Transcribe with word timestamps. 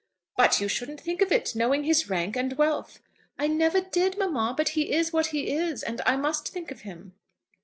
"But 0.35 0.59
you 0.59 0.67
shouldn't 0.67 0.99
think 1.01 1.21
of 1.21 1.31
it, 1.31 1.53
knowing 1.55 1.83
his 1.83 2.09
rank 2.09 2.35
and 2.35 2.53
wealth." 2.57 3.01
"I 3.37 3.45
never 3.45 3.79
did, 3.81 4.17
mamma; 4.17 4.55
but 4.57 4.69
he 4.69 4.93
is 4.93 5.13
what 5.13 5.27
he 5.27 5.51
is, 5.51 5.83
and 5.83 6.01
I 6.07 6.15
must 6.17 6.47
think 6.49 6.71
of 6.71 6.81
him." 6.81 7.13